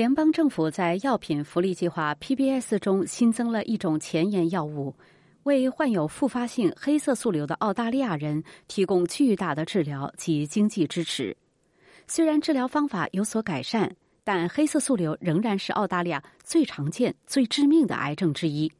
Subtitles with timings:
[0.00, 4.94] 联邦政府在药品福利计划 PBS 中新增了一种前沿药物，
[5.42, 11.36] 为患有复发性黑色素瘤的澳大利亚人提供巨大的治疗及经济支持。
[12.06, 18.72] 虽然治疗方法有所改善，但黑色素瘤仍然是澳大利亚最常见、最致命的癌症之一。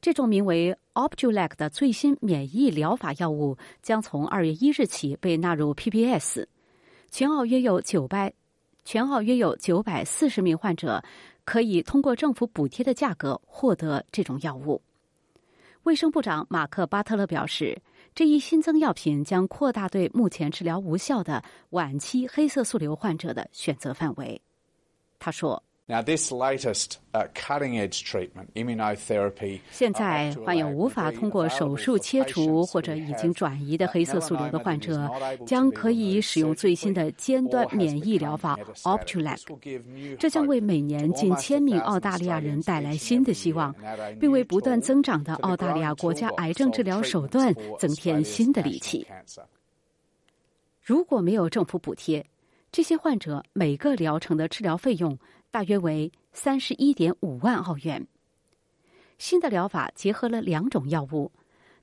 [0.00, 6.46] 这种名为 Opdualag 的最新免疫疗法药物将从二月一日起被纳入 PBS，
[7.10, 8.32] 全澳约有九百。
[8.84, 11.02] 全澳约有九百四十名患者
[11.44, 14.82] 可以通过政府补贴的价格获得这种药物。
[15.82, 17.80] 卫生部长马克·巴特勒表示，
[18.14, 24.40] 这一新增药品将扩大对目前治疗无效的晚期黑色素瘤患者的选择范围。
[25.18, 25.62] 他说。
[25.92, 27.00] Now, this latest
[27.34, 29.60] cutting-edge treatment, immunotherapy.
[29.70, 35.06] 现在患有无法通过手术切除或者已经转移的黑色素瘤的患者，
[35.46, 40.16] 将可以使用最新的尖端免疫疗法 OpTulac，。
[40.18, 43.74] 这将为每年近千名澳大利亚人带来新的希望，
[44.18, 49.06] 并为不断增长的澳大利亚国家癌症治疗手段增添新的力气。
[50.80, 52.24] 如果没有政府补贴，
[52.70, 55.18] 这些患者每个疗程的治疗费用。
[55.52, 58.04] 大约为三十一点五万澳元。
[59.18, 61.30] 新的疗法结合了两种药物，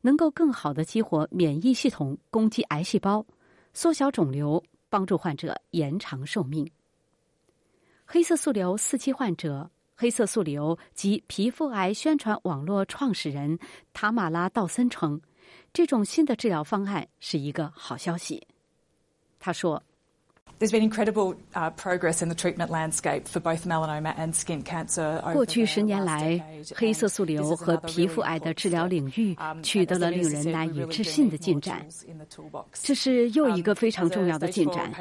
[0.01, 3.23] 能够更好的激活免疫系统，攻击癌细胞，
[3.71, 6.69] 缩小肿瘤，帮助患者延长寿命。
[8.05, 13.59] 黑色素瘤四期患者、黑色素瘤及皮肤癌宣传网络创始人
[13.93, 15.21] 塔马拉·道森称，
[15.71, 18.47] 这种新的治疗方案是一个好消息。
[19.37, 19.83] 他说。
[20.59, 21.35] There's been incredible
[21.77, 25.21] progress in the treatment landscape for both melanoma and skin cancer.
[25.31, 26.37] 过去十年来，
[26.75, 31.87] 黑色素瘤和皮肤癌的治疗领域取得了令人难以置信的进展。
[32.73, 34.91] 这是又一个非常重要的进展。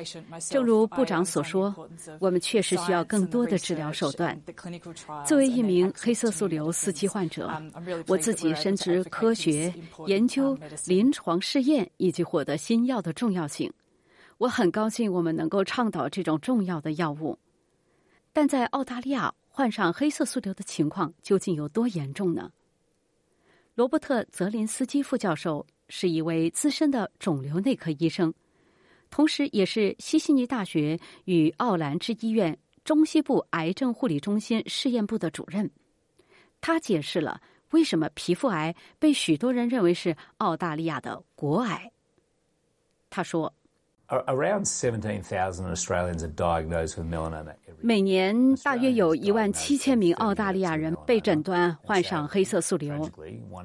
[0.48, 1.74] 正如部长所说，
[2.20, 4.40] 我们确实需要更多的治疗手段。
[5.26, 7.50] 作为一名黑色素瘤四期患者，
[8.06, 9.74] 我自己深知科学
[10.06, 13.68] 研究、临床试验以及获得新药的重要性。
[14.38, 17.36] 我很高兴我们能够倡导这种重要的药物，
[18.32, 22.52] 但在澳大利亚患上黑色素瘤的情况究竟有多严重呢？
[23.74, 28.32] 罗伯特·泽林斯基副教授是一位资深的肿瘤内科医生，
[29.10, 35.68] 同时也是西悉尼大学与奥兰治医院中西部癌症护理中心试验部的主任。
[36.60, 37.40] 他解释了
[37.72, 41.90] 为什么皮肤癌被许多人认为是澳大利亚的国癌。
[43.10, 43.52] 他说。
[47.80, 53.06] 每年大约有一万七千名澳大利亚人被诊断患上黑色素瘤。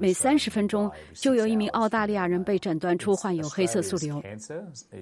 [0.02, 4.22] 每三十分钟就有一名澳大利亚人被诊断出患有黑色素瘤。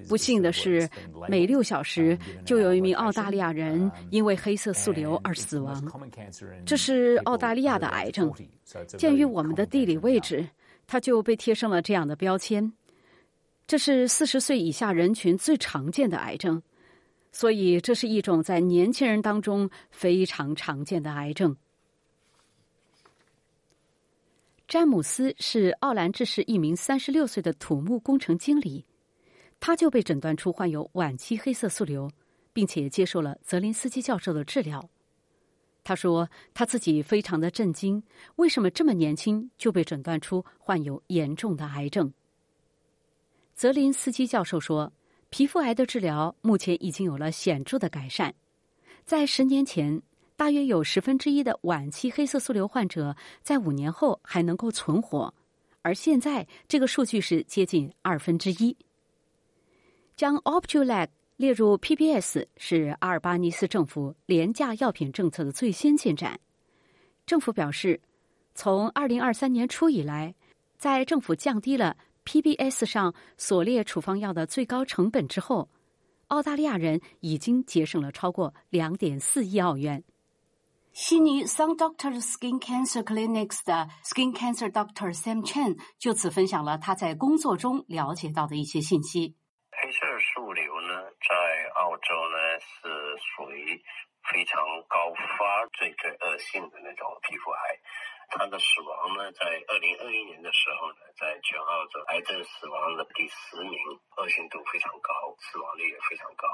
[0.08, 0.88] 不幸的是，
[1.28, 5.82] 每六小时就有一名澳大利亚人因为黑色素瘤而死亡。
[6.64, 8.32] 这是澳大利亚的癌症。
[8.86, 10.46] 鉴于我们的地理位置，
[10.86, 12.72] 它就被贴上了这样的标签。
[13.66, 16.62] 这是四十岁以下人群最常见的癌症，
[17.30, 21.56] 所以这是一种在年轻人当中非常常见的癌症。
[24.68, 28.84] 詹姆斯是奥兰治市一名三十六岁的土木工程经理，
[29.60, 32.10] 他就被诊断出患有晚期黑色素瘤，
[32.52, 34.88] 并且接受了泽林斯基教授的治疗。
[35.84, 38.02] 他说他自己非常的震惊，
[38.36, 42.12] 为什么这么年轻就被诊断出患有严重的癌症？
[43.54, 44.92] 泽林斯基教授说
[45.30, 48.34] ：“皮肤癌的治疗目前已经有了显著的改善。
[49.04, 50.02] 在十年前，
[50.36, 55.32] 大约有十分之一的晚期黑色素瘤患者在五年后还能够存活，
[55.82, 58.76] 而现在这个数据是接近二分之一。
[60.16, 66.40] 将 Opdualag 列入 PBS 是阿尔巴尼斯政府廉价药品政策的最新进展。
[67.26, 68.00] 政府表示，
[68.54, 70.34] 从二零二三年初以来，
[70.76, 75.68] 在政府降低了。” PBS 上所列处方药的最高成本之后，
[76.28, 80.04] 澳大利亚人已经节省了超过两点四亿澳元。
[80.92, 89.34] 悉尼 Sun Doctor Skin Cancer Clinics 的 Skin Cancer Doctor Sam Chen 就此分享了他在工作中了解到的一些信息。
[89.72, 91.32] 黑色素瘤呢，在
[91.80, 93.80] 澳洲呢是属于
[94.30, 97.81] 非常高发、最最恶性的那种皮肤癌。
[98.32, 103.76] 他的死亡呢，在二零二一年的时候呢，在全澳洲癌症死亡的第十名，
[104.16, 106.48] 恶性度非常高，死亡率也非常高。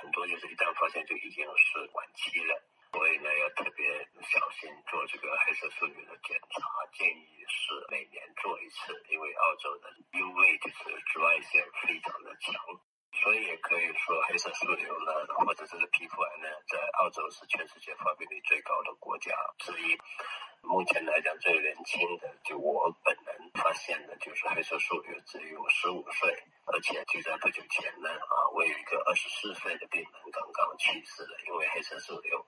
[0.00, 2.56] 很多就是一旦发现就已经是晚期了，
[2.92, 3.84] 所以呢要特别
[4.22, 6.62] 小心做这个黑色素瘤的检查，
[6.94, 12.54] 建议是每年做一次，因为澳洲的 UV 就是紫外线非常的强。
[13.12, 14.38] 所以也可以说黑
[15.10, 19.98] 呃，或者这个皮肤癌呢，在澳洲是全世界发病率最高的国家之一。
[20.62, 26.30] 目前来讲，最年轻的，就我本人发现的，就是黑色素瘤只有十五岁，
[26.66, 32.44] 而且就在不久前呢，啊，我有一个二十四岁的病人刚刚去世了，因为黑色素瘤，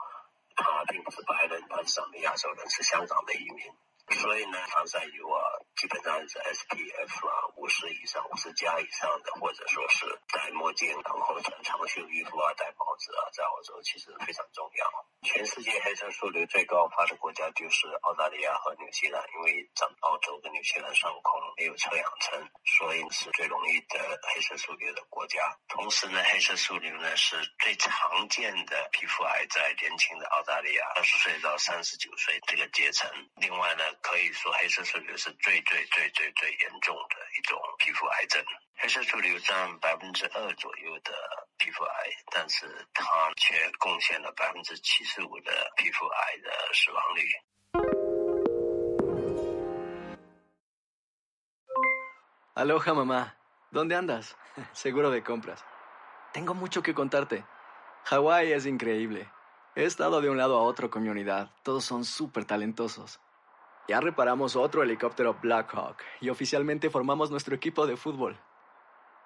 [0.55, 3.67] 他并不是白人，他是咱们亚洲人，是香港的移民。
[4.11, 5.41] 所以呢，防晒油啊，
[5.77, 14.92] 基本上是 SPF 啊，五十以上、五十加以上的，或者说是戴墨镜，然后穿长袖衣服啊，戴帽子啊，在澳洲其实非常重要。
[15.23, 23.99] 全世界黑色素瘤最高发的国家就是澳大利亚和纽西兰，因为咱们澳洲跟纽西兰上空没有臭氧层，所以是最容易得
[24.35, 25.39] 黑色素瘤的国家。
[25.69, 33.09] 同时呢，黑色素瘤呢是最常见的皮肤癌，在年轻的澳大利亚二十岁到三十九岁这个阶层。
[33.37, 33.85] 另外呢。
[34.03, 38.45] 可以说，黑色素瘤是最最最最最严重的一种皮肤癌症。
[38.82, 41.12] 黑色素瘤占百分之二左右的
[41.58, 43.04] 皮肤癌，但是它
[43.36, 47.28] 却贡献了百分之七十五的皮肤癌的死亡率。
[52.56, 53.36] Aloha mamá,
[53.72, 54.36] ¿dónde andas?
[54.74, 55.64] Seguro de compras.
[56.34, 57.44] Tengo mucho que contarte.
[58.06, 59.30] Hawái es increíble.
[59.76, 61.52] He estado de un lado a otro con mi unidad.
[61.64, 63.20] Todos son súper talentosos.
[63.88, 68.38] Ya reparamos otro helicóptero Blackhawk y oficialmente formamos nuestro equipo de fútbol.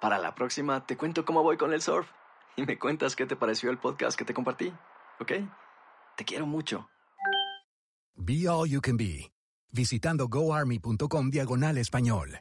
[0.00, 2.08] Para la próxima te cuento cómo voy con el surf
[2.56, 4.72] y me cuentas qué te pareció el podcast que te compartí,
[5.20, 5.32] ¿ok?
[6.16, 6.88] Te quiero mucho.
[8.14, 9.30] Be All You Can Be,
[9.72, 12.40] visitando goarmy.com diagonal español.